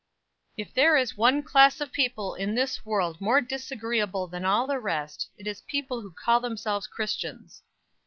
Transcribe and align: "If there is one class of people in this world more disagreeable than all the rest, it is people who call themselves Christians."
"If 0.57 0.73
there 0.73 0.97
is 0.97 1.15
one 1.15 1.43
class 1.43 1.79
of 1.79 1.91
people 1.91 2.33
in 2.33 2.55
this 2.55 2.83
world 2.83 3.21
more 3.21 3.39
disagreeable 3.39 4.25
than 4.25 4.45
all 4.45 4.65
the 4.65 4.79
rest, 4.79 5.29
it 5.37 5.45
is 5.45 5.61
people 5.61 6.01
who 6.01 6.11
call 6.11 6.39
themselves 6.39 6.87
Christians." 6.87 7.61